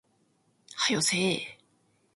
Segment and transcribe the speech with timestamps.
[0.67, 1.59] 早よせえ